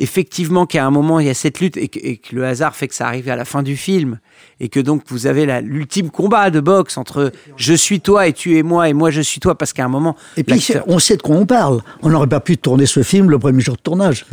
[0.00, 2.74] effectivement qu'à un moment il y a cette lutte et que, et que le hasard
[2.74, 4.18] fait que ça arrive à la fin du film
[4.58, 8.56] et que donc vous avez l'ultime combat de boxe entre je suis toi et tu
[8.58, 11.16] es moi et moi je suis toi parce qu'à un moment Et puis, on sait
[11.16, 11.80] de quoi on parle.
[12.02, 14.26] On n'aurait pas pu tourner ce film le premier jour de tournage.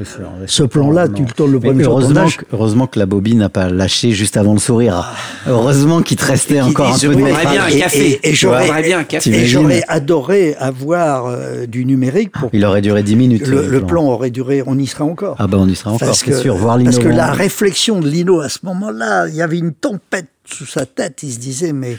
[0.46, 2.38] Ce plan-là, tu le tournes le Mais premier jour de heureusement, tournage.
[2.38, 5.06] que, heureusement que la bobine n'a pas lâché juste avant le sourire.
[5.48, 7.74] Heureusement qu'il te restait encore un peu de métrage.
[7.96, 12.82] Et, et- et j'aurais et T'imagines j'aurais adoré avoir euh, du numérique pour Il aurait
[12.82, 13.48] duré 10 minutes.
[13.48, 15.36] le, le plan aurait duré, on y sera encore.
[15.40, 16.56] Ah bah on y sera encore, Parce c'est que- sûr.
[16.56, 17.18] Voir Parce que l'innovant.
[17.18, 21.24] la réflexion de Lino à ce moment-là, il y avait une tempête sous sa tête.
[21.24, 21.98] Il se disait, mais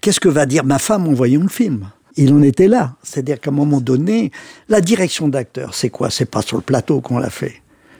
[0.00, 1.86] qu'est-ce que va dire ma femme en voyant le film?
[2.16, 2.94] Il en était là.
[3.02, 4.30] C'est-à-dire qu'à un moment donné,
[4.68, 6.10] la direction d'acteur, c'est quoi?
[6.10, 7.54] C'est pas sur le plateau qu'on l'a fait.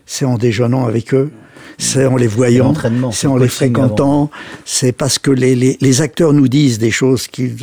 [0.07, 1.31] C'est en déjeunant avec eux.
[1.79, 2.73] C'est en les voyant,
[3.11, 4.31] c'est en le les fréquentant,
[4.65, 7.57] c'est parce que les, les, les acteurs nous disent des choses qu'ils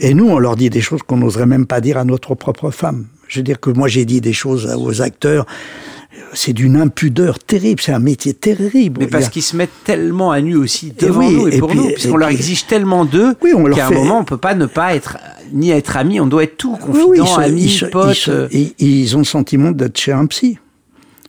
[0.00, 2.70] et nous on leur dit des choses qu'on n'oserait même pas dire à notre propre
[2.70, 3.06] femme.
[3.28, 5.44] Je veux dire que moi j'ai dit des choses aux acteurs,
[6.32, 9.00] c'est d'une impudeur terrible, c'est un métier terrible.
[9.00, 11.56] Mais parce a- qu'ils se mettent tellement à nu aussi Et devant oui, nous et,
[11.56, 14.18] et pour puis- nous, et puisqu'on leur exige tellement d'eux Oui, qu'à un fait- moment
[14.20, 15.18] on peut pas ne pas être
[15.52, 18.10] ni être ami, on doit être tout, confident, oui, ils se- ami, ils se- pote.
[18.16, 20.58] ils se- ils- ils ont le sentiment d'être chez un psy.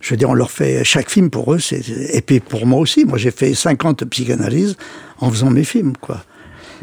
[0.01, 1.81] Je veux dire, on leur fait chaque film pour eux, c'est
[2.13, 3.03] et puis pour moi aussi.
[3.05, 4.75] Moi, j'ai fait 50 psychanalyses
[5.19, 6.23] en faisant mes films, quoi.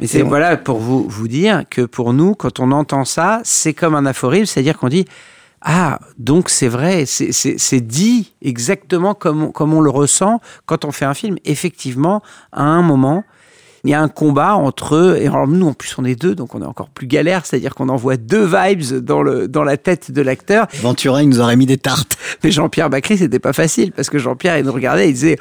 [0.01, 3.05] Mais c'est Et on- voilà pour vous vous dire que pour nous, quand on entend
[3.05, 5.05] ça, c'est comme un aphorisme, c'est-à-dire qu'on dit
[5.64, 10.92] ah donc c'est vrai, c'est- dit exactement comme on, comme on le ressent quand on
[10.92, 11.37] fait un film.
[11.44, 12.22] Effectivement,
[12.53, 13.24] à un moment.
[13.87, 16.35] Il y a un combat entre eux, et alors nous en plus on est deux,
[16.35, 19.77] donc on est encore plus galère, c'est-à-dire qu'on envoie deux vibes dans, le, dans la
[19.77, 20.66] tête de l'acteur.
[20.81, 22.16] Ventura, il nous aurait mis des tartes.
[22.42, 25.37] Mais Jean-Pierre Bacry, c'était pas facile, parce que Jean-Pierre, il nous regardait, il disait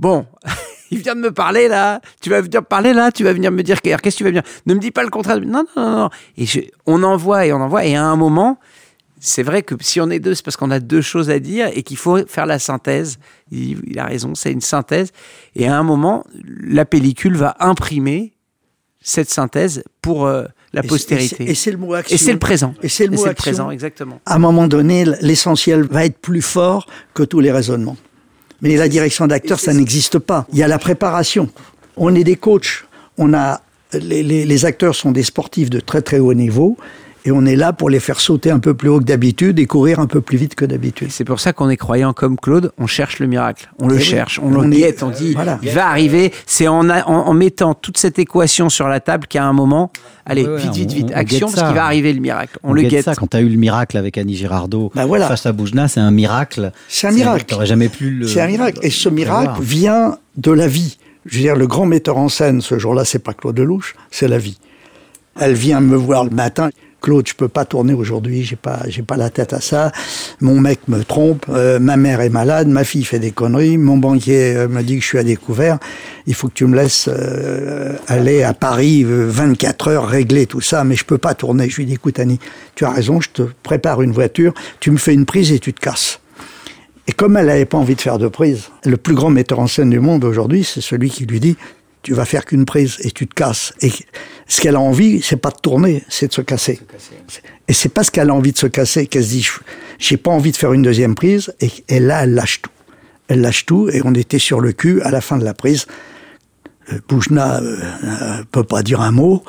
[0.00, 0.26] Bon,
[0.90, 3.52] il vient de me parler là, tu vas venir me parler là, tu vas venir
[3.52, 4.42] me dire qu'est-ce que tu vas venir?
[4.66, 5.38] Ne me dis pas le contraire.
[5.40, 6.10] Non, non, non, non.
[6.38, 8.58] Et je- on envoie et on envoie, et à un moment,
[9.22, 11.68] c'est vrai que si on est deux, c'est parce qu'on a deux choses à dire
[11.74, 13.18] et qu'il faut faire la synthèse.
[13.52, 15.10] Il, il a raison, c'est une synthèse.
[15.54, 16.24] Et à un moment,
[16.62, 18.32] la pellicule va imprimer
[19.02, 21.50] cette synthèse pour euh, la Et postérité.
[21.50, 22.14] et c'est- le mot action.
[22.14, 22.74] Et c'est le présent.
[22.82, 23.42] Et c'est le mot le action.
[23.52, 24.20] présent, exactement.
[24.26, 27.96] À un moment donné, l'essentiel va être plus fort que tous les raisonnements.
[28.62, 30.46] Mais la direction d'acteur, ça n'existe pas.
[30.52, 31.48] Il y a la préparation.
[31.96, 32.84] On est des coachs.
[33.18, 33.60] On a
[33.92, 36.76] les, les- les acteurs sont des sportifs de très très haut niveau.
[37.26, 39.66] Et on est là pour les faire sauter un peu plus haut que d'habitude et
[39.66, 41.08] courir un peu plus vite que d'habitude.
[41.10, 43.98] C'est pour ça qu'on est croyant comme Claude, on cherche le miracle, on le Eh
[43.98, 44.02] oui.
[44.04, 45.58] cherche, on, On le est- guette, on dit Voilà.
[45.62, 46.32] il va arriver.
[46.46, 49.92] C'est en, en, en mettant toute cette équation sur la table qu'à un moment,
[50.24, 52.58] allez, Ouais, vite, vite, on- vite, on action, parce qu'il va arriver le miracle.
[52.62, 53.04] On, le guette.
[53.04, 53.14] ça.
[53.14, 55.28] Quand tu as eu le miracle avec Annie Girardot Bah voilà.
[55.28, 56.72] face à Boujna, c'est un miracle.
[56.88, 57.44] C'est un miracle.
[57.46, 58.26] T'aurais jamais pu le.
[58.28, 58.78] C'est un miracle.
[58.82, 59.60] Et ce miracle prévoir.
[59.60, 60.96] vient de la vie.
[61.26, 64.26] Je veux dire, le grand metteur en scène ce jour-là, c'est pas Claude Lelouch, c'est
[64.26, 64.58] la vie.
[65.38, 66.70] Elle vient me voir le matin.
[67.00, 69.92] Claude, je peux pas tourner aujourd'hui, j'ai pas, j'ai pas la tête à ça.
[70.40, 73.96] Mon mec me trompe, euh, ma mère est malade, ma fille fait des conneries, mon
[73.96, 75.78] banquier euh, me dit que je suis à découvert.
[76.26, 80.60] Il faut que tu me laisses euh, aller à Paris euh, 24 heures régler tout
[80.60, 81.68] ça, mais je peux pas tourner.
[81.68, 82.38] Je lui dis, écoute Annie,
[82.74, 85.72] tu as raison, je te prépare une voiture, tu me fais une prise et tu
[85.72, 86.20] te casses.
[87.06, 89.66] Et comme elle n'avait pas envie de faire de prise, le plus grand metteur en
[89.66, 91.56] scène du monde aujourd'hui, c'est celui qui lui dit
[92.02, 93.74] tu vas faire qu'une prise et tu te casses.
[93.82, 93.92] Et
[94.50, 96.80] ce qu'elle a envie, c'est pas de tourner, c'est de se casser.
[97.68, 99.46] Et c'est parce qu'elle a envie de se casser qu'elle se dit
[100.00, 101.54] j'ai pas envie de faire une deuxième prise.
[101.60, 102.70] Et, et là, elle lâche tout.
[103.28, 105.86] Elle lâche tout et on était sur le cul à la fin de la prise.
[106.92, 109.44] Euh, Boujna euh, euh, peut pas dire un mot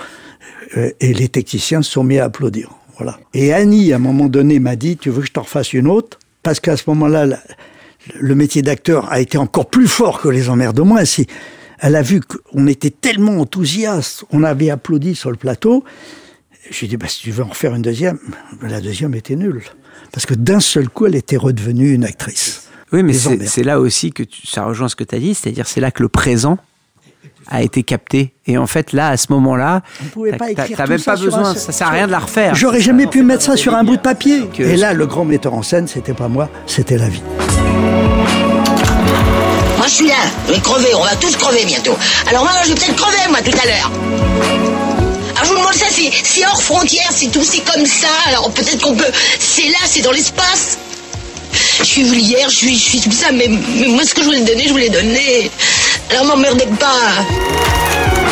[0.78, 2.70] euh, et les techniciens se sont mis à applaudir.
[2.98, 3.20] Voilà.
[3.34, 5.88] Et Annie, à un moment donné, m'a dit Tu veux que je t'en refasse une
[5.88, 6.20] autre?
[6.44, 7.26] Parce qu'à ce moment-là,
[8.20, 11.04] le métier d'acteur a été encore plus fort que les emmerdements.
[11.06, 11.26] Si
[11.82, 15.84] elle a vu qu'on était tellement enthousiastes, on avait applaudi sur le plateau.
[16.70, 18.20] J'ai dit, bah, si tu veux en refaire une deuxième,
[18.62, 19.64] la deuxième était nulle.
[20.14, 22.68] Parce que d'un seul coup, elle était redevenue une actrice.
[22.94, 25.68] Oui, mais c'est là aussi que tu- ça rejoint ce que tu as dit, c'est-à-dire
[25.68, 26.58] c'est là que le présent
[27.48, 28.34] a été capté.
[28.46, 29.82] Et en fait, là, à ce moment-là,
[30.56, 32.54] t'as- même ça pas besoin, un- ça sert à rien de la refaire.
[32.54, 34.48] J'aurais jamais pu mettre ça sur un bout de papier.
[34.56, 37.24] Que- Et là, le grand metteur en scène, c'était pas moi, c'était la vie.
[39.92, 40.16] Moi, je suis là.
[40.48, 40.96] Je vais crever.
[40.96, 41.98] On va tous crever bientôt.
[42.28, 43.92] Alors moi, je vais peut-être crever, moi, tout à l'heure.
[45.36, 48.08] Alors, je vous demande ça, c'est c'est hors frontière, c'est tout, c'est comme ça.
[48.28, 49.12] Alors, peut-être qu'on peut...
[49.40, 50.78] C'est là, c'est dans l'espace.
[51.80, 54.28] Je suis vulgaire, je suis, je suis tout ça, mais, mais moi, ce que je
[54.28, 55.52] voulais donner, je voulais donner.
[56.10, 58.31] Alors, m'emmerdez pas.